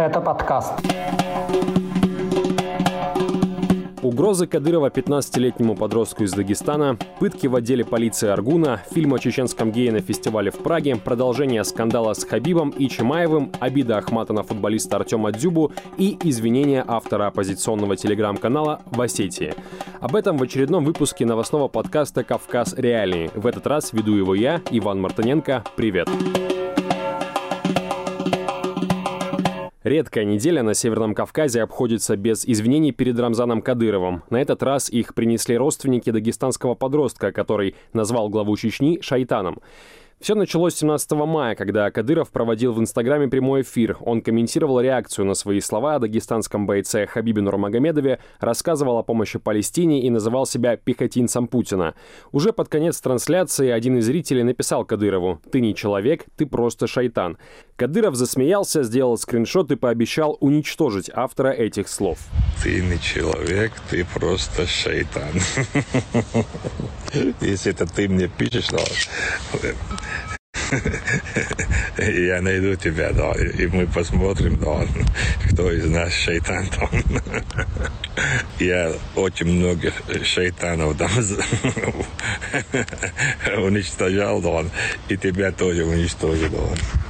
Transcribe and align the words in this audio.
Это 0.00 0.18
подкаст. 0.22 0.72
Угрозы 4.02 4.46
Кадырова 4.46 4.88
15-летнему 4.88 5.76
подростку 5.76 6.24
из 6.24 6.32
Дагестана, 6.32 6.96
пытки 7.18 7.48
в 7.48 7.54
отделе 7.54 7.84
полиции 7.84 8.30
Аргуна, 8.30 8.80
фильм 8.90 9.12
о 9.12 9.18
чеченском 9.18 9.70
гее 9.70 9.92
на 9.92 10.00
фестивале 10.00 10.50
в 10.50 10.56
Праге, 10.56 10.96
продолжение 10.96 11.62
скандала 11.64 12.14
с 12.14 12.24
Хабибом 12.24 12.70
и 12.70 12.88
Чимаевым, 12.88 13.52
обида 13.60 13.98
Ахмата 13.98 14.32
на 14.32 14.42
футболиста 14.42 14.96
Артема 14.96 15.32
Дзюбу 15.32 15.70
и 15.98 16.16
извинения 16.24 16.82
автора 16.88 17.26
оппозиционного 17.26 17.94
телеграм-канала 17.94 18.80
в 18.86 18.98
Осетии. 19.02 19.52
Об 20.00 20.16
этом 20.16 20.38
в 20.38 20.42
очередном 20.42 20.86
выпуске 20.86 21.26
новостного 21.26 21.68
подкаста 21.68 22.24
«Кавказ 22.24 22.72
Реалии». 22.74 23.30
В 23.34 23.46
этот 23.46 23.66
раз 23.66 23.92
веду 23.92 24.14
его 24.16 24.34
я, 24.34 24.62
Иван 24.70 24.98
Мартыненко. 24.98 25.62
Привет! 25.76 26.08
Привет! 26.08 26.39
Редкая 29.82 30.26
неделя 30.26 30.62
на 30.62 30.74
Северном 30.74 31.14
Кавказе 31.14 31.62
обходится 31.62 32.14
без 32.14 32.44
извинений 32.44 32.92
перед 32.92 33.18
Рамзаном 33.18 33.62
Кадыровым. 33.62 34.24
На 34.28 34.42
этот 34.42 34.62
раз 34.62 34.90
их 34.90 35.14
принесли 35.14 35.56
родственники 35.56 36.10
дагестанского 36.10 36.74
подростка, 36.74 37.32
который 37.32 37.74
назвал 37.94 38.28
главу 38.28 38.58
Чечни 38.58 39.00
шайтаном. 39.00 39.60
Все 40.20 40.34
началось 40.34 40.74
17 40.74 41.12
мая, 41.12 41.54
когда 41.54 41.90
Кадыров 41.90 42.30
проводил 42.30 42.74
в 42.74 42.78
Инстаграме 42.78 43.28
прямой 43.28 43.62
эфир. 43.62 43.96
Он 44.00 44.20
комментировал 44.20 44.78
реакцию 44.78 45.24
на 45.24 45.32
свои 45.32 45.60
слова 45.60 45.94
о 45.94 45.98
дагестанском 45.98 46.66
бойце 46.66 47.06
Хабибе 47.06 47.40
Нурмагомедове, 47.40 48.18
рассказывал 48.38 48.98
о 48.98 49.02
помощи 49.02 49.38
Палестине 49.38 50.02
и 50.02 50.10
называл 50.10 50.44
себя 50.44 50.76
пехотинцем 50.76 51.48
Путина. 51.48 51.94
Уже 52.32 52.52
под 52.52 52.68
конец 52.68 53.00
трансляции 53.00 53.70
один 53.70 53.96
из 53.96 54.04
зрителей 54.04 54.42
написал 54.42 54.84
Кадырову 54.84 55.40
«Ты 55.50 55.62
не 55.62 55.74
человек, 55.74 56.26
ты 56.36 56.44
просто 56.44 56.86
шайтан». 56.86 57.38
Кадыров 57.76 58.14
засмеялся, 58.14 58.82
сделал 58.82 59.16
скриншот 59.16 59.72
и 59.72 59.76
пообещал 59.76 60.36
уничтожить 60.40 61.10
автора 61.14 61.48
этих 61.48 61.88
слов. 61.88 62.18
Ты 62.62 62.82
не 62.82 63.00
человек, 63.00 63.72
ты 63.88 64.04
просто 64.04 64.66
шайтан. 64.66 65.32
Если 67.40 67.72
это 67.72 67.86
ты 67.86 68.06
мне 68.06 68.28
пишешь, 68.28 68.68
я 71.98 72.42
найду 72.42 72.76
тебя, 72.76 73.12
да, 73.12 73.32
и 73.32 73.66
мы 73.66 73.86
посмотрим, 73.86 74.56
да, 74.56 74.86
кто 75.48 75.72
из 75.72 75.86
нас 75.86 76.12
шайтан 76.12 76.68
там. 76.68 76.90
Я 78.58 78.92
очень 79.16 79.46
много 79.46 79.92
шайтанов 80.22 80.96
там 80.96 81.10
уничтожал, 83.64 84.40
да, 84.40 84.64
и 85.08 85.16
тебя 85.16 85.50
тоже 85.52 85.84
уничтожил, 85.84 86.50
да. 86.50 87.09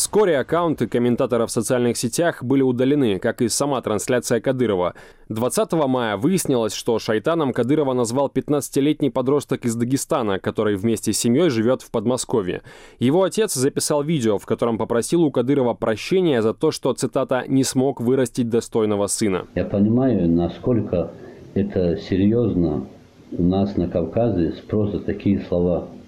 Вскоре 0.00 0.38
аккаунты 0.38 0.86
комментаторов 0.86 1.50
в 1.50 1.52
социальных 1.52 1.98
сетях 1.98 2.42
были 2.42 2.62
удалены, 2.62 3.18
как 3.18 3.42
и 3.42 3.50
сама 3.50 3.82
трансляция 3.82 4.40
Кадырова. 4.40 4.94
20 5.28 5.72
мая 5.72 6.16
выяснилось, 6.16 6.72
что 6.72 6.98
шайтаном 6.98 7.52
Кадырова 7.52 7.92
назвал 7.92 8.32
15-летний 8.34 9.10
подросток 9.10 9.66
из 9.66 9.74
Дагестана, 9.76 10.38
который 10.38 10.76
вместе 10.76 11.12
с 11.12 11.18
семьей 11.18 11.50
живет 11.50 11.82
в 11.82 11.90
Подмосковье. 11.90 12.62
Его 12.98 13.24
отец 13.24 13.52
записал 13.52 14.02
видео, 14.02 14.38
в 14.38 14.46
котором 14.46 14.78
попросил 14.78 15.22
у 15.22 15.30
Кадырова 15.30 15.74
прощения 15.74 16.40
за 16.40 16.54
то, 16.54 16.70
что, 16.70 16.94
цитата, 16.94 17.44
«не 17.46 17.62
смог 17.62 18.00
вырастить 18.00 18.48
достойного 18.48 19.06
сына». 19.06 19.48
Я 19.54 19.66
понимаю, 19.66 20.30
насколько 20.30 21.10
это 21.52 21.98
серьезно 21.98 22.86
у 23.32 23.42
нас 23.42 23.76
на 23.76 23.86
Кавказе 23.86 24.54
просто 24.66 25.00
такие 25.00 25.44
слова– 25.46 25.88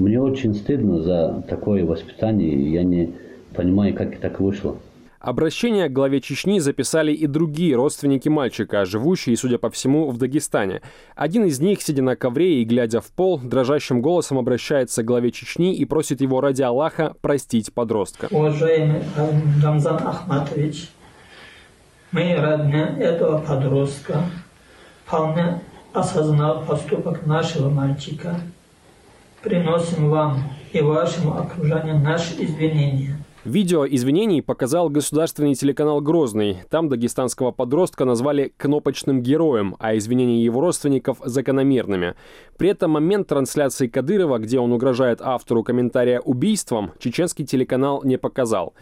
мне 0.00 0.20
очень 0.20 0.54
стыдно 0.54 1.02
за 1.02 1.44
такое 1.48 1.84
воспитание, 1.84 2.72
я 2.72 2.82
не 2.82 3.12
понимаю, 3.54 3.94
как 3.94 4.18
так 4.18 4.40
вышло. 4.40 4.76
Обращение 5.20 5.90
к 5.90 5.92
главе 5.92 6.22
Чечни 6.22 6.60
записали 6.60 7.12
и 7.12 7.26
другие 7.26 7.76
родственники 7.76 8.30
мальчика, 8.30 8.86
живущие, 8.86 9.36
судя 9.36 9.58
по 9.58 9.68
всему, 9.68 10.10
в 10.10 10.16
Дагестане. 10.16 10.80
Один 11.14 11.44
из 11.44 11.60
них, 11.60 11.82
сидя 11.82 12.02
на 12.02 12.16
ковре 12.16 12.62
и 12.62 12.64
глядя 12.64 13.02
в 13.02 13.08
пол, 13.08 13.38
дрожащим 13.38 14.00
голосом 14.00 14.38
обращается 14.38 15.02
к 15.02 15.06
главе 15.06 15.30
Чечни 15.30 15.74
и 15.74 15.84
просит 15.84 16.22
его 16.22 16.40
ради 16.40 16.62
Аллаха 16.62 17.14
простить 17.20 17.70
подростка. 17.74 18.28
Уважаемый 18.30 19.02
Рамзан 19.62 20.06
Ахматович, 20.06 20.88
мы 22.12 22.34
родня 22.36 22.96
этого 22.98 23.42
подростка, 23.42 24.22
вполне 25.04 25.60
осознал 25.92 26.64
поступок 26.64 27.26
нашего 27.26 27.68
мальчика– 27.68 28.40
приносим 29.42 30.10
вам 30.10 30.42
и 30.72 30.80
вашему 30.80 31.36
окружению 31.36 31.98
наши 31.98 32.34
извинения. 32.42 33.16
Видео 33.44 33.86
извинений 33.86 34.42
показал 34.42 34.90
государственный 34.90 35.54
телеканал 35.54 36.02
«Грозный». 36.02 36.58
Там 36.68 36.90
дагестанского 36.90 37.52
подростка 37.52 38.04
назвали 38.04 38.52
«кнопочным 38.58 39.22
героем», 39.22 39.76
а 39.78 39.96
извинения 39.96 40.44
его 40.44 40.60
родственников– 40.60 41.18
закономерными. 41.24 42.16
При 42.58 42.68
этом 42.68 42.90
момент 42.90 43.28
трансляции 43.28 43.86
Кадырова, 43.86 44.38
где 44.38 44.60
он 44.60 44.72
угрожает 44.72 45.22
автору 45.22 45.64
комментария 45.64 46.20
убийством, 46.20 46.92
чеченский 46.98 47.46
телеканал 47.46 48.02
не 48.04 48.18
показал. 48.18 48.74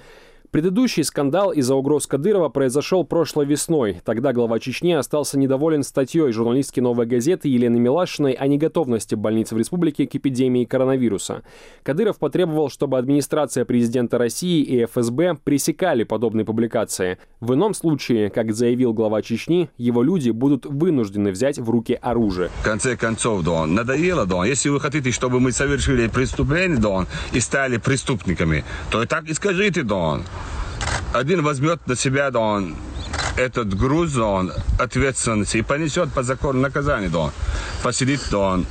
Предыдущий 0.51 1.05
скандал 1.05 1.53
из-за 1.53 1.75
угроз 1.75 2.07
Кадырова 2.07 2.49
произошел 2.49 3.05
прошлой 3.05 3.45
весной. 3.45 4.01
Тогда 4.03 4.33
глава 4.33 4.59
Чечни 4.59 4.93
остался 4.93 5.39
недоволен 5.39 5.83
статьей 5.83 6.33
журналистки 6.33 6.81
«Новой 6.81 7.05
газеты» 7.05 7.49
Елены 7.49 7.79
Милашиной 7.79 8.33
о 8.33 8.47
неготовности 8.47 9.15
больниц 9.15 9.53
в 9.53 9.59
республике 9.59 10.07
к 10.07 10.15
эпидемии 10.15 10.65
коронавируса. 10.65 11.43
Кадыров 11.83 12.19
потребовал, 12.19 12.71
чтобы 12.71 12.97
администрация 12.97 13.67
президента 13.67 14.17
России 14.17 14.63
и 14.63 14.87
ФСБ 14.87 15.37
пресекали 15.45 16.05
подобные 16.05 16.47
публикации. 16.47 17.19
В 17.41 17.53
ином 17.53 17.75
случае, 17.75 18.31
как 18.31 18.55
заявил 18.55 18.95
глава 18.95 19.21
Чечни, 19.21 19.69
его 19.77 20.03
люди 20.03 20.31
будут 20.31 20.65
вынуждены 20.65 21.31
взять 21.31 21.59
в 21.59 21.69
руки 21.69 21.99
оружие. 22.01 22.49
В 22.61 22.65
конце 22.65 22.97
концов, 22.97 23.43
Дон, 23.43 23.75
надоело, 23.75 24.25
Дон. 24.25 24.47
Если 24.47 24.71
вы 24.71 24.81
хотите, 24.81 25.11
чтобы 25.11 25.41
мы 25.41 25.53
совершили 25.53 26.09
преступление, 26.09 26.79
Дон, 26.79 27.07
и 27.33 27.41
стали 27.41 27.77
преступниками, 27.77 28.65
то 28.91 29.03
и 29.03 29.07
так 29.07 29.29
и 29.29 29.35
скажите, 29.35 29.83
Дон 29.83 30.23
один 31.13 31.43
возьмет 31.43 31.87
на 31.87 31.97
себя, 31.97 32.31
да 32.31 32.41
он, 32.41 32.77
этот 33.37 33.75
груз, 33.75 34.13
да 34.13 34.25
он, 34.25 34.53
ответственность 34.79 35.55
и 35.55 35.63
понесет 35.63 36.13
по 36.13 36.23
закону 36.23 36.61
наказание, 36.61 37.09
да 37.09 37.19
он, 37.19 37.33
посидит, 37.83 38.21
да 38.31 38.39
он, 38.39 38.67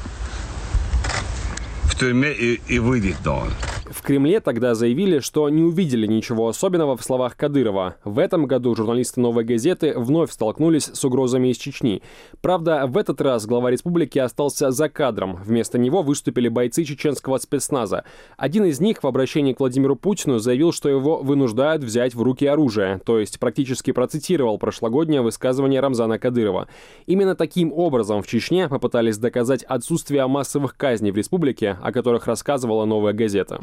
в 1.83 1.95
тюрьме 1.95 2.31
и, 2.33 2.61
и 2.67 2.79
выйдет, 2.79 3.17
да 3.23 3.31
он. 3.33 3.49
В 3.89 4.01
Кремле 4.01 4.41
тогда 4.41 4.75
заявили, 4.75 5.19
что 5.19 5.49
не 5.49 5.63
увидели 5.63 6.07
ничего 6.07 6.49
особенного 6.49 6.97
в 6.97 7.03
словах 7.03 7.37
Кадырова. 7.37 7.95
В 8.03 8.19
этом 8.19 8.45
году 8.45 8.75
журналисты 8.75 9.21
«Новой 9.21 9.45
газеты» 9.45 9.93
вновь 9.97 10.31
столкнулись 10.31 10.89
с 10.93 11.05
угрозами 11.05 11.49
из 11.49 11.57
Чечни. 11.57 12.01
Правда, 12.41 12.85
в 12.87 12.97
этот 12.97 13.21
раз 13.21 13.45
глава 13.45 13.71
республики 13.71 14.19
остался 14.19 14.71
за 14.71 14.89
кадром. 14.89 15.37
Вместо 15.43 15.77
него 15.77 16.01
выступили 16.01 16.49
бойцы 16.49 16.83
чеченского 16.83 17.37
спецназа. 17.37 18.03
Один 18.35 18.65
из 18.65 18.81
них 18.81 19.03
в 19.03 19.07
обращении 19.07 19.53
к 19.53 19.59
Владимиру 19.59 19.95
Путину 19.95 20.39
заявил, 20.39 20.73
что 20.73 20.89
его 20.89 21.17
вынуждают 21.21 21.83
взять 21.83 22.13
в 22.13 22.21
руки 22.21 22.45
оружие, 22.45 22.99
то 23.05 23.19
есть 23.19 23.39
практически 23.39 23.91
процитировал 23.91 24.57
прошлогоднее 24.57 25.21
высказывание 25.21 25.79
Рамзана 25.79 26.19
Кадырова. 26.19 26.67
Именно 27.05 27.35
таким 27.35 27.71
образом 27.71 28.21
в 28.21 28.27
Чечне 28.27 28.67
попытались 28.67 29.17
доказать 29.17 29.63
отсутствие 29.63 30.27
массовых 30.27 30.75
казней 30.75 31.11
в 31.11 31.17
республике, 31.17 31.77
о 31.81 31.91
которых 31.93 32.27
рассказывала 32.27 32.83
«Новая 32.85 33.13
газета». 33.13 33.59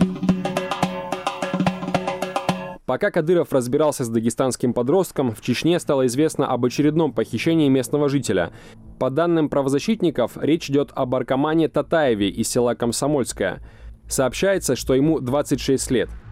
Пока 2.86 3.10
Кадыров 3.10 3.52
разбирался 3.52 4.04
с 4.04 4.08
дагестанским 4.08 4.75
подростком, 4.75 5.34
в 5.34 5.41
Чечне 5.41 5.80
стало 5.80 6.06
известно 6.06 6.47
об 6.47 6.64
очередном 6.64 7.12
похищении 7.12 7.69
местного 7.69 8.08
жителя. 8.08 8.52
По 8.98 9.10
данным 9.10 9.48
правозащитников, 9.48 10.36
речь 10.36 10.69
идет 10.70 10.91
о 10.94 11.06
Баркамане 11.06 11.69
Татаеве 11.69 12.28
из 12.28 12.48
села 12.48 12.75
Комсомольское. 12.75 13.62
Сообщается, 14.06 14.76
что 14.76 14.94
ему 14.94 15.20
26 15.20 15.91
лет– 15.91 16.10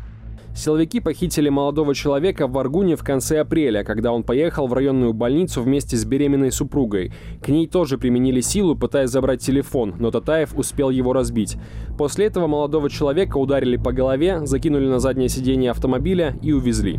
Силовики 0.55 1.01
похитили 1.01 1.49
молодого 1.49 1.95
человека 1.95 2.47
в 2.47 2.59
Аргуне 2.59 2.97
в 2.97 3.03
конце 3.03 3.41
апреля, 3.41 3.85
когда 3.85 4.13
он 4.13 4.23
поехал 4.23 4.67
в 4.67 4.73
районную 4.75 5.13
больницу 5.13 5.63
вместе 5.63 5.97
с 5.97 6.05
беременной 6.05 6.53
супругой. 6.53 7.13
К 7.43 7.49
ней 7.49 7.67
тоже 7.67 7.97
применили 7.97 8.41
силу, 8.41 8.77
пытаясь 8.77 9.11
забрать 9.11 9.41
телефон, 9.41 9.95
но 9.99 10.11
Татаев 10.11 10.55
успел 10.55 10.91
его 10.91 11.13
разбить. 11.13 11.57
После 11.97 12.27
этого 12.27 12.47
молодого 12.47 12.91
человека 12.91 13.39
ударили 13.39 13.77
по 13.77 13.93
голове, 13.93 14.47
закинули 14.47 14.87
на 14.87 14.99
заднее 14.99 15.29
сиденье 15.29 15.71
автомобиля 15.71 16.37
и 16.43 16.53
увезли. 16.53 16.99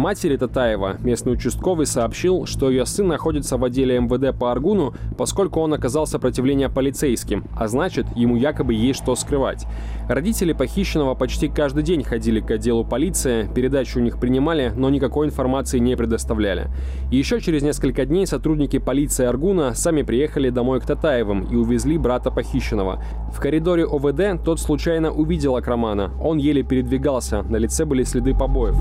Матери 0.00 0.38
Татаева 0.38 0.96
местный 1.02 1.34
участковый 1.34 1.84
сообщил, 1.84 2.46
что 2.46 2.70
ее 2.70 2.86
сын 2.86 3.06
находится 3.06 3.58
в 3.58 3.64
отделе 3.64 4.00
МВД 4.00 4.34
по 4.34 4.50
Аргуну, 4.50 4.94
поскольку 5.18 5.60
он 5.60 5.74
оказал 5.74 6.06
сопротивление 6.06 6.70
полицейским, 6.70 7.44
а 7.54 7.68
значит, 7.68 8.06
ему 8.16 8.36
якобы 8.36 8.72
есть 8.72 9.02
что 9.02 9.14
скрывать. 9.14 9.66
Родители 10.08 10.54
похищенного 10.54 11.14
почти 11.14 11.48
каждый 11.48 11.82
день 11.82 12.02
ходили 12.02 12.40
к 12.40 12.50
отделу 12.50 12.82
полиции, 12.82 13.46
передачу 13.54 13.98
у 13.98 14.02
них 14.02 14.18
принимали, 14.18 14.72
но 14.74 14.88
никакой 14.88 15.26
информации 15.26 15.78
не 15.78 15.98
предоставляли. 15.98 16.68
И 17.10 17.18
еще 17.18 17.38
через 17.38 17.62
несколько 17.62 18.06
дней 18.06 18.26
сотрудники 18.26 18.78
полиции 18.78 19.26
Аргуна 19.26 19.74
сами 19.74 20.00
приехали 20.00 20.48
домой 20.48 20.80
к 20.80 20.86
Татаевым 20.86 21.42
и 21.42 21.56
увезли 21.56 21.98
брата 21.98 22.30
похищенного. 22.30 23.04
В 23.34 23.38
коридоре 23.38 23.84
ОВД 23.84 24.42
тот 24.42 24.60
случайно 24.60 25.10
увидел 25.10 25.56
Акромана. 25.56 26.10
Он 26.22 26.38
еле 26.38 26.62
передвигался, 26.62 27.42
на 27.42 27.56
лице 27.56 27.84
были 27.84 28.04
следы 28.04 28.34
побоев. 28.34 28.76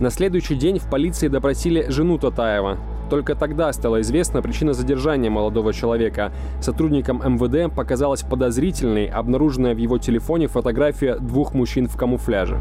На 0.00 0.08
следующий 0.08 0.54
день 0.54 0.78
в 0.78 0.88
полиции 0.88 1.28
допросили 1.28 1.90
жену 1.90 2.16
Татаева. 2.16 2.78
Только 3.10 3.34
тогда 3.34 3.70
стала 3.70 4.00
известна 4.00 4.40
причина 4.40 4.72
задержания 4.72 5.30
молодого 5.30 5.74
человека. 5.74 6.32
Сотрудникам 6.62 7.18
МВД 7.18 7.70
показалась 7.74 8.22
подозрительной 8.22 9.04
обнаруженная 9.08 9.74
в 9.74 9.78
его 9.78 9.98
телефоне 9.98 10.46
фотография 10.46 11.16
двух 11.16 11.52
мужчин 11.52 11.86
в 11.86 11.98
камуфляже. 11.98 12.58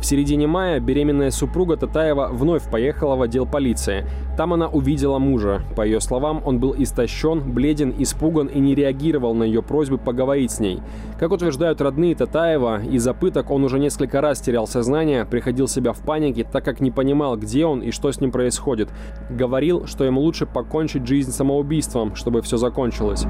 В 0.00 0.04
середине 0.04 0.46
мая 0.46 0.78
беременная 0.78 1.30
супруга 1.30 1.76
Татаева 1.76 2.28
вновь 2.32 2.70
поехала 2.70 3.16
в 3.16 3.22
отдел 3.22 3.46
полиции. 3.46 4.06
Там 4.36 4.52
она 4.52 4.68
увидела 4.68 5.18
мужа. 5.18 5.62
По 5.74 5.82
ее 5.82 6.00
словам, 6.00 6.42
он 6.44 6.58
был 6.58 6.74
истощен, 6.76 7.40
бледен, 7.52 7.94
испуган 7.98 8.46
и 8.46 8.60
не 8.60 8.74
реагировал 8.74 9.34
на 9.34 9.44
ее 9.44 9.62
просьбы 9.62 9.98
поговорить 9.98 10.50
с 10.52 10.60
ней. 10.60 10.80
Как 11.18 11.32
утверждают 11.32 11.80
родные 11.80 12.14
Татаева, 12.14 12.82
из-за 12.84 13.14
пыток 13.14 13.50
он 13.50 13.64
уже 13.64 13.78
несколько 13.78 14.20
раз 14.20 14.40
терял 14.40 14.66
сознание, 14.66 15.24
приходил 15.24 15.66
себя 15.66 15.92
в 15.92 16.00
панике, 16.00 16.44
так 16.44 16.64
как 16.64 16.80
не 16.80 16.90
понимал, 16.90 17.36
где 17.36 17.64
он 17.64 17.80
и 17.80 17.90
что 17.90 18.12
с 18.12 18.20
ним 18.20 18.30
происходит. 18.30 18.90
Говорил, 19.30 19.86
что 19.86 20.04
ему 20.04 20.20
лучше 20.20 20.46
покончить 20.46 21.06
жизнь 21.06 21.32
самоубийством, 21.32 22.14
чтобы 22.14 22.42
все 22.42 22.58
закончилось. 22.58 23.26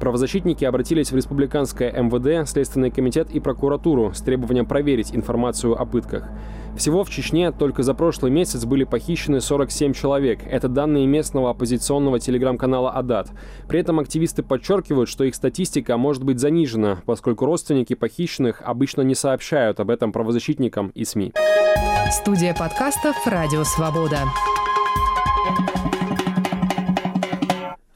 Правозащитники 0.00 0.64
обратились 0.64 1.12
в 1.12 1.16
Республиканское 1.16 1.90
МВД, 1.92 2.48
Следственный 2.48 2.90
комитет 2.90 3.30
и 3.30 3.40
прокуратуру 3.40 4.12
с 4.12 4.20
требованием 4.20 4.66
проверить 4.66 5.14
информацию 5.14 5.80
о 5.80 5.84
пытках. 5.86 6.28
Всего 6.76 7.04
в 7.04 7.10
Чечне 7.10 7.52
только 7.52 7.82
за 7.82 7.94
прошлый 7.94 8.32
месяц 8.32 8.64
были 8.64 8.84
похищены 8.84 9.40
47 9.40 9.92
человек. 9.92 10.40
Это 10.44 10.68
данные 10.68 11.06
местного 11.06 11.50
оппозиционного 11.50 12.18
телеграм-канала 12.18 12.90
«Адат». 12.90 13.30
При 13.68 13.80
этом 13.80 14.00
активисты 14.00 14.42
подчеркивают, 14.42 15.08
что 15.08 15.24
их 15.24 15.34
статистика 15.36 15.96
может 15.96 16.24
быть 16.24 16.40
занижена, 16.40 16.98
поскольку 17.06 17.46
родственники 17.46 17.94
похищенных 17.94 18.60
обычно 18.64 19.02
не 19.02 19.14
сообщают 19.14 19.78
об 19.78 19.90
этом 19.90 20.10
правозащитникам 20.10 20.88
и 20.88 21.04
СМИ. 21.04 21.32
Студия 22.10 22.54
подкастов 22.54 23.16
«Радио 23.26 23.62
Свобода». 23.64 24.18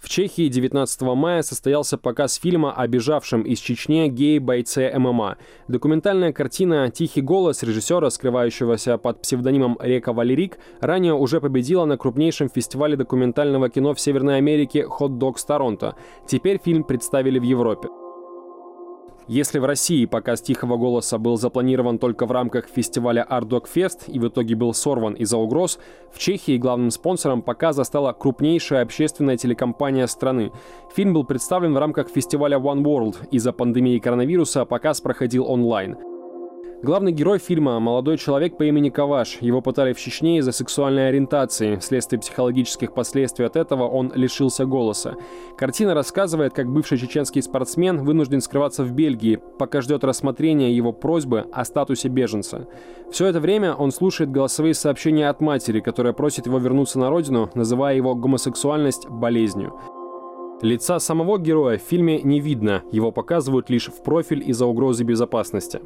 В 0.08 0.10
Чехии 0.10 0.48
19 0.48 1.02
мая 1.02 1.42
состоялся 1.42 1.98
показ 1.98 2.36
фильма 2.36 2.72
о 2.72 2.86
бежавшем 2.86 3.42
из 3.42 3.58
Чечни 3.58 4.08
гей-бойце 4.08 4.98
ММА. 4.98 5.36
Документальная 5.68 6.32
картина 6.32 6.90
«Тихий 6.90 7.20
голос» 7.20 7.62
режиссера, 7.62 8.08
скрывающегося 8.08 8.96
под 8.96 9.20
псевдонимом 9.20 9.76
Река 9.78 10.14
Валерик, 10.14 10.56
ранее 10.80 11.12
уже 11.12 11.42
победила 11.42 11.84
на 11.84 11.98
крупнейшем 11.98 12.48
фестивале 12.48 12.96
документального 12.96 13.68
кино 13.68 13.92
в 13.92 14.00
Северной 14.00 14.38
Америке 14.38 14.86
«Hot 14.88 15.18
Dogs 15.18 15.46
Торонто». 15.46 15.94
Теперь 16.26 16.58
фильм 16.58 16.84
представили 16.84 17.38
в 17.38 17.42
Европе. 17.42 17.88
Если 19.28 19.58
в 19.58 19.66
России 19.66 20.06
показ 20.06 20.40
«Тихого 20.40 20.78
голоса» 20.78 21.18
был 21.18 21.36
запланирован 21.36 21.98
только 21.98 22.24
в 22.24 22.32
рамках 22.32 22.66
фестиваля 22.66 23.26
Art 23.28 23.46
Dog 23.46 23.66
Fest 23.72 24.10
и 24.10 24.18
в 24.18 24.26
итоге 24.26 24.54
был 24.56 24.72
сорван 24.72 25.12
из-за 25.12 25.36
угроз, 25.36 25.78
в 26.10 26.18
Чехии 26.18 26.56
главным 26.56 26.90
спонсором 26.90 27.42
показа 27.42 27.84
стала 27.84 28.14
крупнейшая 28.14 28.82
общественная 28.82 29.36
телекомпания 29.36 30.06
страны. 30.06 30.50
Фильм 30.94 31.12
был 31.12 31.24
представлен 31.24 31.74
в 31.74 31.78
рамках 31.78 32.08
фестиваля 32.08 32.56
One 32.56 32.82
World. 32.82 33.28
Из-за 33.30 33.52
пандемии 33.52 33.98
коронавируса 33.98 34.64
показ 34.64 35.02
проходил 35.02 35.44
онлайн. 35.44 36.17
Главный 36.80 37.10
герой 37.10 37.40
фильма– 37.40 37.80
молодой 37.80 38.18
человек 38.18 38.56
по 38.56 38.62
имени 38.62 38.88
Каваш. 38.88 39.38
Его 39.40 39.60
пытали 39.60 39.92
в 39.92 39.98
Чечне 39.98 40.38
из-за 40.38 40.52
сексуальной 40.52 41.08
ориентации. 41.08 41.74
Вследствие 41.74 42.20
психологических 42.20 42.94
последствий 42.94 43.46
от 43.46 43.56
этого 43.56 43.88
он 43.88 44.12
лишился 44.14 44.64
голоса. 44.64 45.16
Картина 45.56 45.92
рассказывает, 45.94 46.52
как 46.54 46.70
бывший 46.70 46.98
чеченский 46.98 47.42
спортсмен 47.42 48.04
вынужден 48.04 48.40
скрываться 48.40 48.84
в 48.84 48.92
Бельгии, 48.92 49.40
пока 49.58 49.80
ждет 49.80 50.04
рассмотрения 50.04 50.72
его 50.72 50.92
просьбы 50.92 51.46
о 51.52 51.64
статусе 51.64 52.06
беженца. 52.10 52.68
Все 53.10 53.26
это 53.26 53.40
время 53.40 53.74
он 53.74 53.90
слушает 53.90 54.30
голосовые 54.30 54.74
сообщения 54.74 55.28
от 55.28 55.40
матери, 55.40 55.80
которая 55.80 56.12
просит 56.12 56.46
его 56.46 56.58
вернуться 56.58 57.00
на 57.00 57.10
родину, 57.10 57.50
называя 57.54 57.96
его 57.96 58.14
гомосексуальность 58.14 59.08
болезнью. 59.08 59.74
Лица 60.62 61.00
самого 61.00 61.38
героя 61.38 61.76
в 61.76 61.82
фильме 61.82 62.20
не 62.22 62.38
видно, 62.38 62.84
его 62.92 63.10
показывают 63.10 63.68
лишь 63.68 63.88
в 63.88 64.00
профиль 64.04 64.48
из-за 64.48 64.66
угрозы 64.66 65.02
безопасности. 65.02 65.80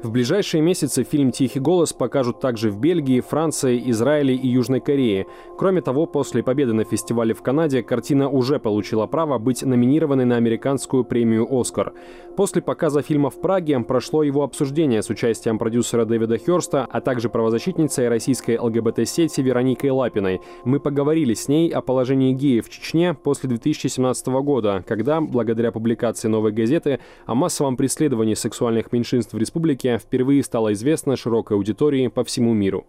В 0.00 0.12
ближайшие 0.12 0.62
месяцы 0.62 1.02
фильм 1.02 1.32
«Тихий 1.32 1.58
голос» 1.58 1.92
покажут 1.92 2.38
также 2.38 2.70
в 2.70 2.78
Бельгии, 2.78 3.18
Франции, 3.18 3.82
Израиле 3.90 4.32
и 4.32 4.46
Южной 4.46 4.78
Корее. 4.78 5.26
Кроме 5.58 5.80
того, 5.80 6.06
после 6.06 6.44
победы 6.44 6.72
на 6.72 6.84
фестивале 6.84 7.34
в 7.34 7.42
Канаде 7.42 7.82
картина 7.82 8.28
уже 8.28 8.60
получила 8.60 9.08
право 9.08 9.38
быть 9.38 9.64
номинированной 9.64 10.24
на 10.24 10.36
американскую 10.36 11.02
премию 11.02 11.48
«Оскар». 11.50 11.94
После 12.36 12.62
показа 12.62 13.02
фильма 13.02 13.30
в 13.30 13.40
Праге 13.40 13.80
прошло 13.80 14.22
его 14.22 14.44
обсуждение 14.44 15.02
с 15.02 15.10
участием 15.10 15.58
продюсера 15.58 16.04
Дэвида 16.04 16.38
Хёрста, 16.38 16.86
а 16.88 17.00
также 17.00 17.28
правозащитницей 17.28 18.08
российской 18.08 18.56
ЛГБТ-сети 18.56 19.40
Вероникой 19.40 19.90
Лапиной. 19.90 20.40
Мы 20.64 20.78
поговорили 20.78 21.34
с 21.34 21.48
ней 21.48 21.68
о 21.70 21.80
положении 21.80 22.32
геев 22.32 22.66
в 22.66 22.70
Чечне 22.70 23.14
после 23.14 23.48
2017 23.48 24.28
года, 24.28 24.84
когда, 24.86 25.20
благодаря 25.20 25.72
публикации 25.72 26.28
«Новой 26.28 26.52
газеты» 26.52 27.00
о 27.26 27.34
массовом 27.34 27.76
преследовании 27.76 28.34
сексуальных 28.34 28.92
меньшинств 28.92 29.32
в 29.32 29.38
республике, 29.38 29.87
событие 29.88 29.98
впервые 29.98 30.42
стало 30.42 30.72
известно 30.72 31.16
широкой 31.16 31.56
аудитории 31.56 32.08
по 32.08 32.22
всему 32.24 32.54
миру. 32.54 32.84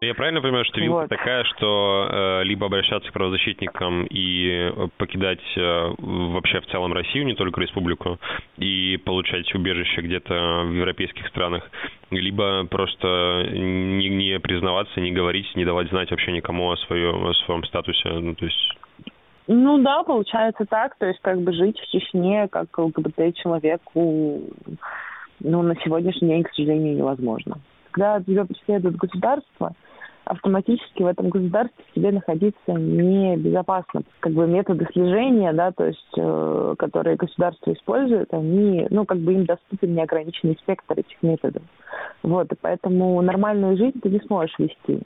Я 0.00 0.14
правильно 0.14 0.40
понимаю, 0.40 0.64
что 0.64 0.80
вилка 0.80 1.00
вот. 1.00 1.08
такая, 1.08 1.42
что 1.42 2.06
э, 2.08 2.44
либо 2.44 2.66
обращаться 2.66 3.10
к 3.10 3.12
правозащитникам 3.12 4.06
и 4.08 4.72
покидать 4.96 5.42
э, 5.56 5.94
вообще 5.98 6.60
в 6.60 6.66
целом 6.66 6.92
Россию, 6.92 7.26
не 7.26 7.34
только 7.34 7.60
республику, 7.60 8.16
и 8.58 8.96
получать 9.04 9.52
убежище 9.56 10.02
где-то 10.02 10.62
в 10.66 10.72
европейских 10.72 11.26
странах, 11.26 11.68
либо 12.12 12.64
просто 12.70 13.48
не, 13.50 14.08
не 14.08 14.38
признаваться, 14.38 15.00
не 15.00 15.10
говорить, 15.10 15.56
не 15.56 15.64
давать 15.64 15.88
знать 15.88 16.12
вообще 16.12 16.30
никому 16.30 16.70
о, 16.70 16.76
своем, 16.76 17.26
о 17.26 17.34
своем 17.44 17.64
статусе. 17.64 18.08
Ну, 18.08 18.36
то 18.36 18.44
есть 18.44 18.78
ну 19.48 19.78
да, 19.78 20.02
получается 20.04 20.64
так, 20.66 20.96
то 20.98 21.06
есть 21.06 21.20
как 21.22 21.40
бы 21.40 21.52
жить 21.52 21.80
в 21.80 21.90
Чечне 21.90 22.48
как 22.48 22.78
ЛГБТ 22.78 23.34
человеку 23.42 24.42
ну, 25.40 25.62
на 25.62 25.74
сегодняшний 25.76 26.28
день, 26.28 26.44
к 26.44 26.52
сожалению, 26.54 26.96
невозможно. 26.96 27.58
Когда 27.90 28.20
тебя 28.20 28.44
преследует 28.44 28.96
государство, 28.96 29.72
автоматически 30.24 31.02
в 31.02 31.06
этом 31.06 31.30
государстве 31.30 31.84
тебе 31.94 32.12
находиться 32.12 32.72
небезопасно. 32.72 34.02
Как 34.20 34.32
бы 34.32 34.46
методы 34.46 34.86
слежения, 34.92 35.52
да, 35.52 35.72
то 35.72 35.84
есть, 35.86 36.12
э, 36.16 36.74
которые 36.78 37.16
государство 37.16 37.72
использует, 37.72 38.32
они, 38.32 38.86
ну, 38.90 39.06
как 39.06 39.18
бы 39.18 39.32
им 39.32 39.46
доступен 39.46 39.94
неограниченный 39.94 40.58
спектр 40.60 40.94
этих 40.98 41.22
методов. 41.22 41.62
Вот, 42.22 42.52
и 42.52 42.56
поэтому 42.60 43.20
нормальную 43.22 43.76
жизнь 43.76 44.00
ты 44.00 44.10
не 44.10 44.20
сможешь 44.20 44.58
вести 44.58 45.02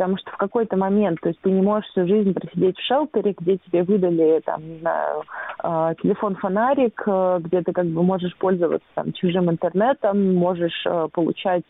потому 0.00 0.16
что 0.16 0.30
в 0.30 0.38
какой-то 0.38 0.78
момент, 0.78 1.20
то 1.20 1.28
есть 1.28 1.42
ты 1.42 1.50
не 1.50 1.60
можешь 1.60 1.90
всю 1.90 2.06
жизнь 2.06 2.32
просидеть 2.32 2.78
в 2.78 2.86
шелтере, 2.86 3.34
где 3.38 3.58
тебе 3.58 3.82
выдали, 3.82 4.40
там, 4.46 4.66
не 4.66 4.78
знаю, 4.78 5.24
э, 5.62 5.94
телефон-фонарик, 6.00 7.02
э, 7.06 7.40
где 7.42 7.60
ты 7.60 7.72
как 7.72 7.84
бы 7.84 8.02
можешь 8.02 8.34
пользоваться 8.38 8.88
там 8.94 9.12
чужим 9.12 9.50
интернетом, 9.50 10.36
можешь 10.36 10.86
э, 10.86 11.08
получать 11.12 11.66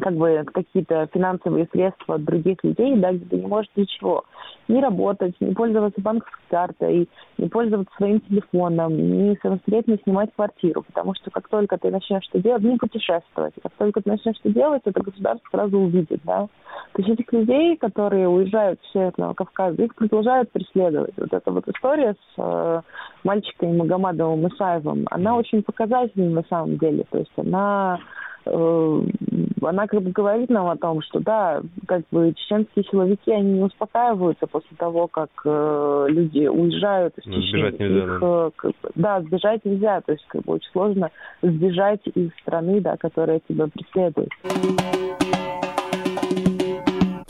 как 0.00 0.14
бы 0.14 0.44
какие-то 0.52 1.08
финансовые 1.12 1.68
средства 1.72 2.16
от 2.16 2.24
других 2.24 2.62
людей, 2.62 2.96
да, 2.96 3.12
где 3.12 3.24
ты 3.24 3.36
не 3.36 3.46
можешь 3.46 3.70
ничего. 3.76 4.24
Не 4.68 4.80
работать, 4.80 5.34
не 5.40 5.54
пользоваться 5.54 6.00
банковской 6.00 6.42
картой, 6.50 7.08
не 7.38 7.48
пользоваться 7.48 7.94
своим 7.96 8.20
телефоном, 8.20 8.96
не 8.96 9.36
самостоятельно 9.42 9.98
снимать 10.04 10.30
квартиру. 10.34 10.82
Потому 10.82 11.14
что 11.14 11.30
как 11.30 11.48
только 11.48 11.78
ты 11.78 11.90
начнешь 11.90 12.24
что 12.24 12.40
делать, 12.40 12.62
не 12.62 12.76
путешествовать. 12.76 13.54
Как 13.62 13.72
только 13.78 14.00
ты 14.02 14.10
начнешь 14.10 14.36
что 14.36 14.50
делать, 14.50 14.82
это 14.84 15.02
государство 15.02 15.48
сразу 15.50 15.78
увидит, 15.78 16.20
да. 16.24 16.48
То 16.92 17.02
есть 17.02 17.08
этих 17.10 17.32
людей, 17.32 17.76
которые 17.76 18.28
уезжают 18.28 18.80
с 18.82 18.92
Северного 18.92 19.34
Кавказа, 19.34 19.82
их 19.82 19.94
продолжают 19.94 20.50
преследовать. 20.50 21.14
Вот 21.16 21.32
эта 21.32 21.50
вот 21.50 21.68
история 21.68 22.14
с 22.14 22.34
э, 22.38 22.80
мальчиком 23.24 23.76
Магомадовым 23.78 24.48
Исаевым, 24.48 25.06
она 25.10 25.36
очень 25.36 25.62
показательна 25.62 26.30
на 26.30 26.44
самом 26.48 26.78
деле. 26.78 27.04
То 27.10 27.18
есть 27.18 27.32
она 27.36 28.00
она 28.46 29.86
как 29.86 30.02
бы 30.02 30.10
говорит 30.10 30.50
нам 30.50 30.68
о 30.68 30.76
том, 30.76 31.02
что 31.02 31.20
да, 31.20 31.60
как 31.86 32.02
бы 32.10 32.32
чеченские 32.34 32.84
силовики, 32.84 33.32
они 33.32 33.52
не 33.54 33.62
успокаиваются 33.62 34.46
после 34.46 34.76
того, 34.76 35.08
как 35.08 35.30
э, 35.44 36.06
люди 36.08 36.46
уезжают 36.46 37.16
из 37.18 37.26
ну, 37.26 37.34
Чечни. 37.34 37.48
Сбежать 37.50 37.80
нельзя, 37.80 38.04
Их, 38.04 38.20
да. 38.20 38.26
э, 38.26 38.50
как 38.56 38.72
да, 38.94 39.20
сбежать 39.22 39.64
нельзя, 39.64 40.00
то 40.00 40.12
есть 40.12 40.24
как 40.28 40.42
бы 40.42 40.54
очень 40.54 40.70
сложно 40.70 41.10
сбежать 41.42 42.00
из 42.14 42.30
страны, 42.42 42.80
да, 42.80 42.96
которая 42.96 43.40
тебя 43.48 43.66
преследует. 43.66 44.30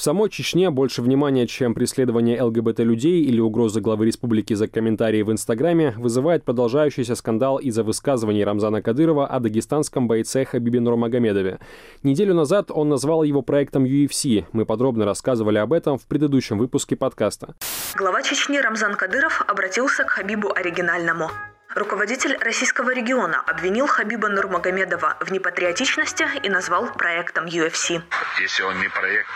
Самой 0.08 0.30
Чечне 0.30 0.70
больше 0.70 1.02
внимания, 1.02 1.46
чем 1.46 1.74
преследование 1.74 2.42
ЛГБТ-людей 2.42 3.24
или 3.24 3.40
угроза 3.40 3.82
главы 3.82 4.06
республики 4.06 4.54
за 4.54 4.66
комментарии 4.66 5.20
в 5.20 5.30
Инстаграме, 5.30 5.92
вызывает 5.98 6.46
продолжающийся 6.46 7.14
скандал 7.14 7.58
из-за 7.58 7.82
высказываний 7.82 8.42
Рамзана 8.42 8.80
Кадырова 8.80 9.26
о 9.26 9.38
дагестанском 9.38 10.08
бойце 10.08 10.46
Хабибе 10.46 10.80
Нурмагомедове. 10.80 11.58
Неделю 12.02 12.32
назад 12.32 12.70
он 12.70 12.88
назвал 12.88 13.22
его 13.22 13.42
проектом 13.42 13.84
UFC. 13.84 14.46
Мы 14.52 14.64
подробно 14.64 15.04
рассказывали 15.04 15.58
об 15.58 15.74
этом 15.74 15.98
в 15.98 16.06
предыдущем 16.06 16.56
выпуске 16.56 16.96
подкаста. 16.96 17.54
Глава 17.94 18.22
Чечни 18.22 18.56
Рамзан 18.56 18.94
Кадыров 18.94 19.44
обратился 19.46 20.04
к 20.04 20.08
Хабибу 20.08 20.50
оригинальному. 20.56 21.28
Руководитель 21.74 22.36
российского 22.40 22.94
региона 22.94 23.42
обвинил 23.46 23.86
Хабиба 23.86 24.28
Нурмагомедова 24.28 25.18
в 25.20 25.30
непатриотичности 25.30 26.26
и 26.42 26.48
назвал 26.48 26.86
проектом 26.94 27.44
UFC. 27.44 28.02
Если 28.40 28.62
он 28.62 28.80
не 28.80 28.88
проект, 28.88 29.28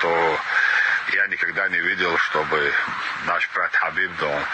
то 0.00 0.38
я 1.12 1.26
никогда 1.26 1.68
не 1.68 1.78
видел, 1.78 2.16
чтобы 2.18 2.72
наш 3.26 3.50
брат 3.52 3.74
Хабиб 3.74 4.10
да, 4.20 4.44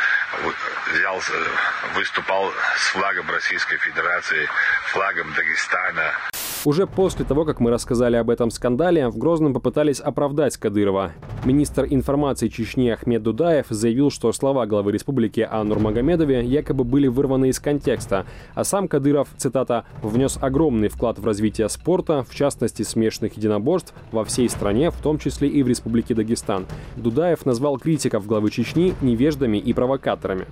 взял, 0.92 1.18
э, 1.18 1.46
выступал 1.94 2.52
с 2.76 2.88
флагом 2.88 3.30
Российской 3.30 3.76
Федерации, 3.76 4.48
флагом 4.86 5.32
Дагестана. 5.34 6.29
Уже 6.66 6.86
после 6.86 7.24
того, 7.24 7.46
как 7.46 7.58
мы 7.58 7.70
рассказали 7.70 8.16
об 8.16 8.28
этом 8.28 8.50
скандале, 8.50 9.08
в 9.08 9.16
Грозном 9.16 9.54
попытались 9.54 9.98
оправдать 9.98 10.58
Кадырова. 10.58 11.12
Министр 11.46 11.86
информации 11.88 12.48
Чечни 12.48 12.90
Ахмед 12.90 13.22
Дудаев 13.22 13.64
заявил, 13.70 14.10
что 14.10 14.30
слова 14.32 14.66
главы 14.66 14.92
республики 14.92 15.48
о 15.50 15.64
Нурмагомедове 15.64 16.44
якобы 16.44 16.84
были 16.84 17.06
вырваны 17.06 17.48
из 17.48 17.60
контекста, 17.60 18.26
а 18.54 18.64
сам 18.64 18.88
Кадыров, 18.88 19.28
цитата, 19.38 19.86
«внес 20.02 20.38
огромный 20.38 20.88
вклад 20.88 21.18
в 21.18 21.24
развитие 21.24 21.66
спорта, 21.70 22.26
в 22.28 22.34
частности 22.34 22.82
смешанных 22.82 23.38
единоборств, 23.38 23.94
во 24.12 24.26
всей 24.26 24.50
стране, 24.50 24.90
в 24.90 24.96
том 24.96 25.18
числе 25.18 25.48
и 25.48 25.62
в 25.62 25.68
республике 25.68 26.14
Дагестан». 26.14 26.66
Дудаев 26.96 27.46
назвал 27.46 27.78
критиков 27.78 28.26
главы 28.26 28.50
Чечни 28.50 28.94
невеждами 29.00 29.56
и 29.56 29.72
провокаторами. 29.72 30.44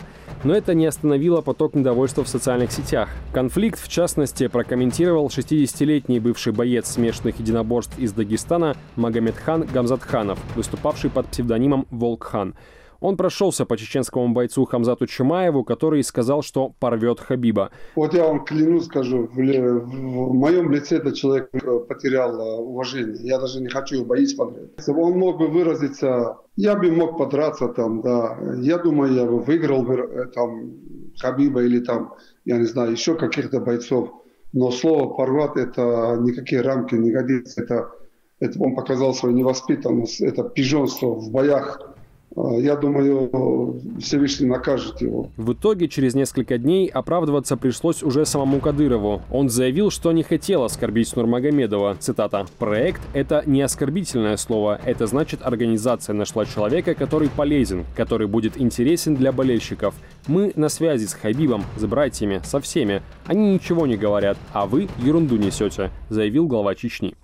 Но 0.42 0.54
это 0.54 0.72
не 0.72 0.86
остановило 0.86 1.42
поток 1.42 1.74
недовольства 1.74 2.24
в 2.24 2.28
социальных 2.28 2.72
сетях. 2.72 3.10
Конфликт, 3.34 3.78
в 3.78 3.88
частности, 3.88 4.46
прокомментировал 4.46 5.26
60-летний 5.26 5.97
бывший 6.06 6.52
боец 6.52 6.88
смешанных 6.88 7.38
единоборств 7.38 7.98
из 7.98 8.12
Дагестана 8.12 8.76
Магомедхан 8.96 9.66
Гамзатханов, 9.66 10.38
выступавший 10.56 11.10
под 11.10 11.26
псевдонимом 11.28 11.86
Волкхан. 11.90 12.54
Он 13.00 13.16
прошелся 13.16 13.64
по 13.64 13.76
чеченскому 13.76 14.32
бойцу 14.34 14.64
Хамзату 14.64 15.06
Чумаеву, 15.06 15.62
который 15.62 16.02
сказал, 16.02 16.42
что 16.42 16.74
порвет 16.80 17.20
Хабиба. 17.20 17.70
Вот 17.94 18.12
я 18.12 18.26
вам 18.26 18.44
клянусь, 18.44 18.86
скажу, 18.86 19.28
в, 19.32 19.36
в 19.36 20.34
моем 20.34 20.70
лице 20.72 20.96
этот 20.96 21.14
человек 21.14 21.50
потерял 21.86 22.34
э, 22.34 22.60
уважение. 22.60 23.16
Я 23.20 23.38
даже 23.38 23.60
не 23.60 23.68
хочу 23.68 23.96
его 23.96 24.04
боить 24.04 24.36
подряд. 24.36 24.70
Если 24.78 24.92
бы 24.92 25.02
он 25.02 25.18
мог 25.18 25.38
бы 25.38 25.46
выразиться, 25.46 26.38
я 26.56 26.74
бы 26.74 26.90
мог 26.90 27.18
подраться 27.18 27.68
там, 27.68 28.00
да. 28.00 28.36
Я 28.56 28.78
думаю, 28.78 29.14
я 29.14 29.24
бы 29.24 29.38
выиграл 29.38 29.82
бы 29.82 29.94
э, 29.94 30.26
там 30.34 30.72
Хабиба 31.20 31.62
или 31.62 31.78
там, 31.78 32.14
я 32.44 32.58
не 32.58 32.66
знаю, 32.66 32.92
еще 32.92 33.14
каких-то 33.14 33.60
бойцов. 33.60 34.10
Но 34.52 34.70
слово 34.70 35.14
порвать 35.14 35.56
это 35.56 36.18
никакие 36.20 36.62
рамки 36.62 36.94
не 36.94 37.10
годится. 37.10 37.62
Это, 37.62 37.90
это 38.40 38.60
он 38.62 38.74
показал 38.74 39.14
свою 39.14 39.34
невоспитанность, 39.36 40.20
это 40.20 40.44
пижонство 40.44 41.14
в 41.14 41.30
боях. 41.30 41.97
Э, 42.36 42.40
Я 42.60 42.76
думаю, 42.76 43.80
Всевышний 44.00 44.46
накажет 44.46 45.00
его. 45.00 45.30
В 45.36 45.52
итоге 45.52 45.88
через 45.88 46.14
несколько 46.14 46.58
дней 46.58 46.88
оправдываться 46.88 47.56
пришлось 47.56 48.02
уже 48.02 48.26
самому 48.26 48.60
Кадырову. 48.60 49.22
Он 49.30 49.48
заявил, 49.48 49.90
что 49.90 50.12
не 50.12 50.22
хотел 50.22 50.64
оскорбить 50.64 51.14
Нурмагомедова. 51.16 51.96
Цитата. 51.98 52.46
«Проект– 52.58 53.00
это 53.14 53.42
не 53.46 53.62
оскорбительное 53.62 54.36
слово. 54.36 54.80
Это 54.84 55.06
значит, 55.06 55.40
организация 55.42 56.14
нашла 56.14 56.44
человека, 56.44 56.94
который 56.94 57.28
полезен, 57.28 57.84
который 57.96 58.26
будет 58.26 58.60
интересен 58.60 59.14
для 59.16 59.32
болельщиков. 59.32 59.94
Мы 60.26 60.52
на 60.56 60.68
связи 60.68 61.06
с 61.06 61.14
Хабибом, 61.14 61.64
с 61.76 61.84
братьями, 61.86 62.40
со 62.44 62.60
всеми. 62.60 63.02
Они 63.26 63.54
ничего 63.54 63.86
не 63.86 63.96
говорят, 63.96 64.36
а 64.52 64.66
вы 64.66 64.88
ерунду 64.98 65.36
несете»,– 65.36 65.90
заявил 66.08 66.46
глава 66.46 66.74
Чечни. 66.74 67.14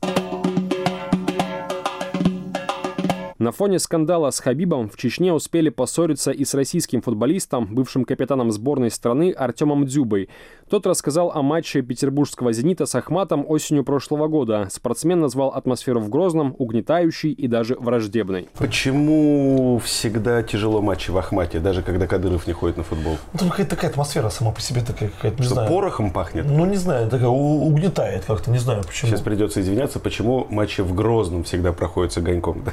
На 3.45 3.53
фоне 3.53 3.79
скандала 3.79 4.31
с 4.31 4.41
Хабибом 4.41 4.89
в 4.89 4.97
Чечне 4.97 5.31
успели 5.31 5.69
поссориться 5.69 6.31
и 6.31 6.47
с 6.47 6.55
российским 6.55 7.03
футболистом, 7.03 7.75
бывшим 7.75 8.07
капитаном 8.07 8.51
сборной 8.51 8.91
страны 8.91 9.33
Артемом 9.33 9.85
Дзюбой. 9.85 10.31
Тот 10.71 10.87
рассказал 10.87 11.31
о 11.31 11.43
матче 11.43 11.83
петербургского 11.83 12.55
«Зенита» 12.55 12.87
с 12.87 12.95
Ахматом 12.95 13.45
осенью 13.47 13.85
прошлого 13.85 14.29
года. 14.29 14.69
Спортсмен 14.71 15.21
назвал 15.21 15.51
атмосферу 15.51 16.01
в 16.01 16.09
Грозном 16.09 16.57
угнетающей 16.57 17.33
и 17.33 17.47
даже 17.47 17.75
враждебной. 17.75 18.49
Почему 18.57 19.79
всегда 19.85 20.43
тяжело 20.43 20.81
матчи 20.81 21.11
в 21.11 21.19
Ахмате, 21.19 21.61
даже 21.61 21.83
когда 21.83 22.07
Кадыров 22.07 22.47
не 22.47 22.55
ходит 22.55 22.79
на 22.79 22.83
футбол? 22.83 23.19
Ну, 23.35 23.39
там 23.39 23.51
какая-то 23.51 23.77
такая 23.77 23.91
атмосфера 23.91 24.31
сама 24.31 24.53
по 24.53 24.63
себе 24.63 24.81
такая 24.81 25.11
какая-то, 25.11 25.37
не 25.37 25.45
Что 25.45 25.55
знаю. 25.57 25.69
порохом 25.69 26.13
пахнет? 26.13 26.47
Ну, 26.47 26.65
не 26.65 26.77
знаю, 26.77 27.11
такая 27.11 27.29
угнетает 27.29 28.25
как-то, 28.25 28.51
не 28.51 28.59
знаю 28.59 28.85
почему. 28.85 29.11
Сейчас 29.11 29.21
придется 29.21 29.61
извиняться, 29.61 30.01
почему 30.01 30.47
матчи 30.49 30.81
в 30.81 30.95
Грозном 30.95 31.45
всегда 31.45 31.75
проходят 31.75 32.15
с 32.15 32.17
огоньком. 32.17 32.65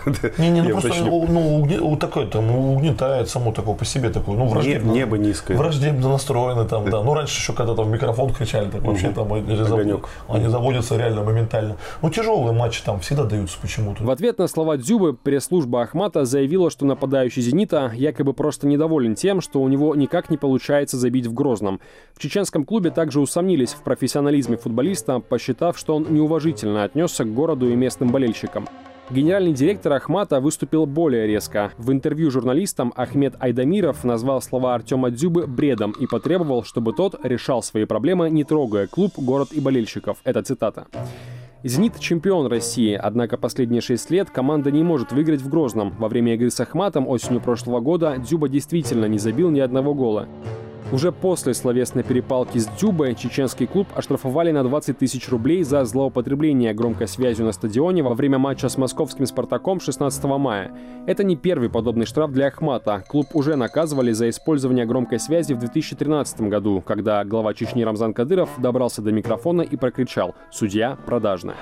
Не-не, 0.62 0.74
ну 0.74 0.76
Я 0.76 0.82
просто 0.82 1.04
у- 1.12 1.28
ну, 1.28 1.58
угне- 1.62 1.80
у 1.80 1.96
такой 1.98 2.28
там 2.28 2.50
угнетает 2.56 3.30
само 3.30 3.52
такое 3.52 3.76
по 3.76 3.86
себе 3.86 4.10
такое, 4.10 4.38
ну, 4.38 4.48
враждебно. 4.48 4.92
небо 4.92 5.18
низкое. 5.18 5.58
Враждебно 5.58 6.10
настроены 6.10 6.66
там, 6.68 6.90
да. 6.90 7.02
Ну, 7.04 7.14
раньше 7.14 7.38
еще 7.40 7.54
когда 7.54 7.76
там 7.76 7.86
в 7.86 7.92
микрофон 7.92 8.34
кричали, 8.34 8.70
так 8.70 8.82
вообще 8.84 9.10
там 9.12 9.32
они, 9.34 9.56
зав- 9.56 10.06
они 10.30 10.48
заводятся 10.48 10.98
реально 10.98 11.24
моментально. 11.24 11.76
Ну, 12.02 12.10
тяжелые 12.10 12.54
матчи 12.54 12.82
там 12.84 13.00
всегда 13.00 13.24
даются 13.26 13.58
почему-то. 13.62 14.04
В 14.04 14.10
ответ 14.12 14.38
на 14.40 14.48
слова 14.48 14.78
Дзюбы 14.78 15.14
пресс-служба 15.14 15.82
Ахмата 15.82 16.26
заявила, 16.26 16.70
что 16.70 16.86
нападающий 16.86 17.42
«Зенита» 17.42 17.92
якобы 17.94 18.34
просто 18.34 18.68
недоволен 18.68 19.16
тем, 19.16 19.42
что 19.42 19.62
у 19.62 19.68
него 19.68 19.96
никак 19.96 20.30
не 20.30 20.38
получается 20.38 20.98
забить 20.98 21.26
в 21.28 21.34
Грозном. 21.34 21.80
В 22.16 22.20
чеченском 22.20 22.64
клубе 22.66 22.92
также 22.92 23.20
усомнились 23.20 23.74
в 23.74 23.82
профессионализме 23.84 24.58
футболиста, 24.58 25.20
посчитав, 25.20 25.78
что 25.78 25.96
он 25.96 26.08
неуважительно 26.10 26.84
отнесся 26.84 27.24
к 27.24 27.34
городу 27.34 27.70
и 27.70 27.76
местным 27.76 28.10
болельщикам. 28.12 28.68
Генеральный 29.14 29.52
директор 29.52 29.92
Ахмата 29.92 30.40
выступил 30.40 30.86
более 30.86 31.28
резко. 31.28 31.74
В 31.78 31.92
интервью 31.92 32.32
журналистам 32.32 32.94
Ахмед 32.96 33.36
Айдамиров 33.40 34.06
назвал 34.06 34.42
слова 34.42 34.74
Артема 34.74 35.12
Дзюбы 35.12 35.48
бредом 35.48 35.92
и 35.92 36.08
потребовал, 36.08 36.64
чтобы 36.64 36.94
тот 36.94 37.20
решал 37.22 37.62
свои 37.62 37.84
проблемы, 37.84 38.30
не 38.30 38.46
трогая 38.46 38.88
клуб, 38.88 39.12
город 39.18 39.50
и 39.52 39.60
болельщиков. 39.60 40.20
Это 40.24 40.44
цитата. 40.44 40.88
«Зенит– 41.62 41.98
чемпион 42.00 42.48
России, 42.48 42.94
однако 42.94 43.38
последние 43.38 43.82
шесть 43.82 44.10
лет 44.12 44.30
команда 44.30 44.72
не 44.72 44.82
может 44.82 45.12
выиграть 45.12 45.42
в 45.42 45.50
Грозном. 45.50 45.94
Во 46.00 46.08
время 46.08 46.36
игры 46.36 46.50
с 46.50 46.60
Ахматом 46.62 47.06
осенью 47.06 47.42
прошлого 47.42 47.82
года 47.82 48.16
Дзюба 48.18 48.48
действительно 48.48 49.06
не 49.06 49.20
забил 49.20 49.52
ни 49.52 49.60
одного 49.60 49.94
гола. 49.94 50.30
Уже 50.92 51.14
после 51.14 51.54
словесной 51.54 52.04
перепалки 52.04 52.58
с 52.58 52.68
Дзюбой 52.68 53.16
чеченский 53.16 53.66
клуб 53.66 53.88
оштрафовали 53.96 54.52
на 54.52 54.62
20 54.64 54.98
тысяч 54.98 55.30
рублей 55.30 55.64
за 55.64 55.86
злоупотребление 55.86 56.74
громкой 56.74 57.08
связью 57.08 57.46
на 57.46 57.54
стадионе 57.54 58.04
во 58.04 58.14
время 58.14 58.38
матча 58.38 58.68
с 58.68 58.78
московским 58.78 59.26
«Спартаком» 59.26 59.80
16 59.80 60.24
мая. 60.26 60.72
Это 61.08 61.24
не 61.24 61.38
первый 61.38 61.70
подобный 61.70 62.06
штраф 62.06 62.32
для 62.32 62.48
Ахмата. 62.48 63.06
Клуб 63.08 63.28
уже 63.34 63.56
наказывали 63.56 64.12
за 64.12 64.30
использование 64.30 64.86
громкой 64.86 65.20
связи 65.20 65.54
в 65.54 65.60
2013 65.60 66.42
году, 66.42 66.84
когда 66.86 67.24
глава 67.24 67.54
Чечни 67.54 67.84
Рамзан 67.84 68.14
Кадыров 68.14 68.50
добрался 68.58 69.02
до 69.02 69.14
микрофона 69.14 69.62
и 69.62 69.78
прокричал 69.78 70.36
«Судья 70.52 70.98
продажная». 71.06 71.56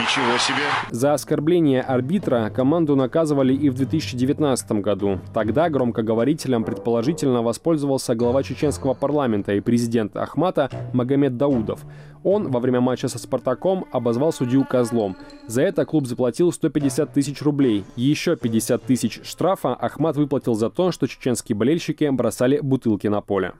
Ничего 0.00 0.38
себе. 0.38 0.62
За 0.90 1.14
оскорбление 1.14 1.82
арбитра 1.82 2.50
команду 2.54 2.94
наказывали 2.94 3.52
и 3.52 3.68
в 3.68 3.74
2019 3.74 4.72
году. 4.72 5.18
Тогда 5.34 5.68
громкоговорителем 5.68 6.62
предположительно 6.62 7.42
воспользовался 7.42 8.14
глава 8.14 8.44
чеченского 8.44 8.94
парламента 8.94 9.54
и 9.54 9.60
президент 9.60 10.16
Ахмата 10.16 10.70
Магомед 10.92 11.36
Даудов. 11.36 11.80
Он 12.22 12.48
во 12.48 12.60
время 12.60 12.80
матча 12.80 13.08
со 13.08 13.18
«Спартаком» 13.18 13.86
обозвал 13.90 14.32
судью 14.32 14.64
козлом. 14.64 15.16
За 15.48 15.62
это 15.62 15.84
клуб 15.84 16.06
заплатил 16.06 16.52
150 16.52 17.12
тысяч 17.12 17.42
рублей. 17.42 17.84
Еще 17.96 18.36
50 18.36 18.82
тысяч 18.82 19.20
штрафа 19.24 19.74
Ахмат 19.74 20.16
выплатил 20.16 20.54
за 20.54 20.70
то, 20.70 20.92
что 20.92 21.08
чеченские 21.08 21.56
болельщики 21.56 22.08
бросали 22.10 22.60
бутылки 22.60 23.08
на 23.08 23.20
поле. 23.20 23.54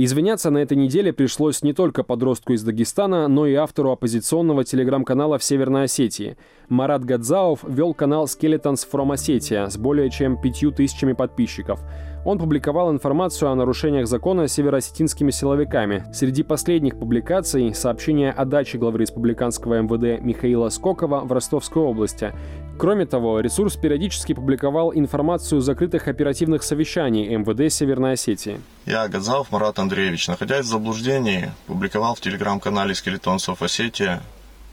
Извиняться 0.00 0.50
на 0.50 0.58
этой 0.58 0.76
неделе 0.76 1.12
пришлось 1.12 1.64
не 1.64 1.72
только 1.72 2.04
подростку 2.04 2.52
из 2.52 2.62
Дагестана, 2.62 3.26
но 3.26 3.48
и 3.48 3.54
автору 3.54 3.90
оппозиционного 3.90 4.62
телеграм-канала 4.62 5.38
в 5.38 5.42
Северной 5.42 5.86
Осетии. 5.86 6.36
Марат 6.68 7.04
Гадзаов 7.04 7.64
вел 7.66 7.94
канал 7.94 8.26
Skeletons 8.26 8.86
from 8.88 9.12
Ossetia 9.12 9.68
с 9.68 9.76
более 9.76 10.08
чем 10.08 10.40
пятью 10.40 10.70
тысячами 10.70 11.14
подписчиков. 11.14 11.80
Он 12.24 12.38
публиковал 12.38 12.92
информацию 12.92 13.50
о 13.50 13.56
нарушениях 13.56 14.06
закона 14.06 14.46
североосетинскими 14.46 15.32
силовиками. 15.32 16.04
Среди 16.12 16.44
последних 16.44 16.96
публикаций– 16.96 17.74
сообщение 17.74 18.30
о 18.30 18.44
даче 18.44 18.78
главы 18.78 18.98
республиканского 18.98 19.82
МВД 19.82 20.22
Михаила 20.22 20.68
Скокова 20.68 21.22
в 21.24 21.32
Ростовской 21.32 21.82
области. 21.82 22.32
Кроме 22.78 23.06
того, 23.06 23.40
ресурс 23.40 23.74
периодически 23.74 24.34
публиковал 24.34 24.94
информацию 24.94 25.60
закрытых 25.60 26.06
оперативных 26.06 26.62
совещаний 26.62 27.36
МВД 27.36 27.72
Северной 27.72 28.12
Осетии. 28.12 28.60
Я, 28.86 29.08
Гадзалов 29.08 29.50
Марат 29.50 29.80
Андреевич, 29.80 30.28
находясь 30.28 30.64
в 30.64 30.68
заблуждении, 30.68 31.50
публиковал 31.66 32.14
в 32.14 32.20
телеграм-канале 32.20 32.94
«Скелетонцев 32.94 33.62
Осетия» 33.62 34.22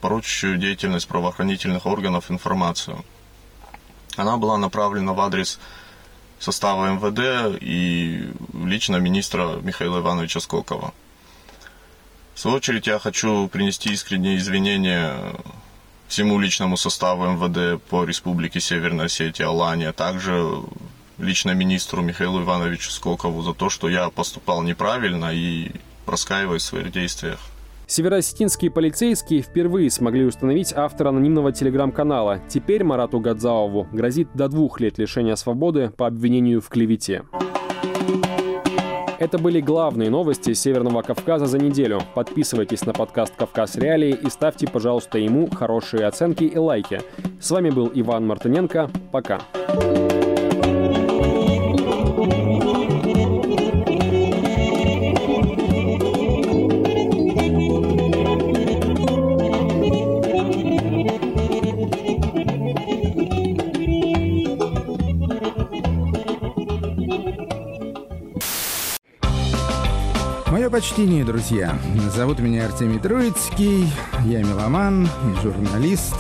порочащую 0.02 0.58
деятельность 0.58 1.08
правоохранительных 1.08 1.88
органов 1.88 2.30
информацию. 2.30 3.04
Она 4.18 4.38
была 4.38 4.60
направлена 4.60 5.14
в 5.14 5.20
адрес 5.20 5.60
состава 6.38 6.92
МВД 6.92 7.58
и 7.60 8.30
лично 8.54 8.98
министра 8.98 9.58
Михаила 9.64 10.02
Ивановича 10.02 10.42
Скокова. 10.42 10.94
В 12.36 12.40
свою 12.40 12.58
очередь 12.58 12.86
я 12.86 13.00
хочу 13.00 13.48
принести 13.48 13.92
искренние 13.92 14.38
извинения 14.38 15.18
всему 16.16 16.40
личному 16.40 16.78
составу 16.78 17.26
МВД 17.26 17.84
по 17.90 18.06
Республике 18.06 18.62
Северная 18.62 19.08
Осетия, 19.08 19.48
Алания, 19.48 19.90
а 19.90 19.92
также 19.92 20.50
лично 21.18 21.54
министру 21.54 22.02
Михаилу 22.02 22.42
Ивановичу 22.42 22.90
Скокову 22.90 23.42
за 23.42 23.54
то, 23.54 23.70
что 23.70 23.90
я 23.90 24.10
поступал 24.10 24.64
неправильно 24.64 25.34
и 25.34 25.72
раскаиваюсь 26.08 26.62
в 26.62 26.68
своих 26.68 26.94
действиях. 26.94 27.40
Североосетинские 27.88 28.72
полицейские 28.72 29.42
впервые 29.42 29.92
смогли 29.92 30.24
установить 30.24 30.72
автора 30.72 31.10
анонимного 31.10 31.52
телеграм-канала. 31.52 32.40
Теперь 32.48 32.86
Марату 32.86 33.20
Гадзаову 33.20 33.90
грозит 33.92 34.30
до 34.34 34.48
двух 34.48 34.80
лет 34.80 34.98
лишения 34.98 35.36
свободы 35.36 35.92
по 35.98 36.08
обвинению 36.08 36.62
в 36.62 36.70
клевете. 36.70 37.24
Это 39.26 39.40
были 39.40 39.60
главные 39.60 40.12
новости 40.12 40.54
Северного 40.54 41.02
Кавказа 41.02 41.48
за 41.48 41.58
неделю. 41.58 42.00
Подписывайтесь 42.14 42.86
на 42.86 42.94
подкаст 42.94 43.34
«Кавказ 43.36 43.76
Реалии» 43.76 44.12
и 44.12 44.30
ставьте, 44.30 44.68
пожалуйста, 44.68 45.18
ему 45.18 45.50
хорошие 45.50 46.06
оценки 46.06 46.44
и 46.44 46.58
лайки. 46.60 47.02
С 47.42 47.50
вами 47.50 47.72
был 47.72 47.92
Иван 47.92 48.28
Мартыненко. 48.28 48.92
Пока. 49.12 49.42
Почтение, 70.70 71.26
друзья. 71.26 71.78
Зовут 72.16 72.40
меня 72.40 72.66
Артемий 72.66 72.98
Троицкий, 72.98 73.92
я 74.24 74.42
меломан 74.42 75.06
журналист. 75.44 76.16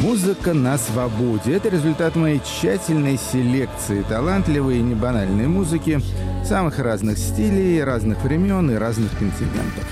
Музыка 0.00 0.54
на 0.54 0.78
свободе– 0.78 1.52
это 1.56 1.68
результат 1.68 2.14
моей 2.14 2.40
тщательной 2.40 3.18
селекции 3.18 4.02
талантливой 4.08 4.78
и 4.78 4.82
небанальной 4.82 5.48
музыки 5.48 6.00
самых 6.44 6.78
разных 6.78 7.18
стилей, 7.18 7.82
разных 7.82 8.22
времен 8.22 8.70
и 8.70 8.74
разных 8.74 9.10
континентов. 9.18 9.84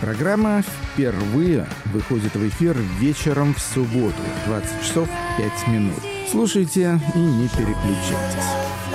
Программа 0.00 0.62
впервые 0.62 1.66
выходит 1.92 2.34
в 2.34 2.48
эфир 2.48 2.74
вечером 2.98 3.52
в 3.52 3.60
субботу, 3.60 4.22
20 4.46 4.82
часов 4.82 5.08
5 5.36 5.68
минут. 5.68 6.00
Слушайте 6.30 6.98
и 7.14 7.18
не 7.18 7.48
переключайтесь. 7.48 8.87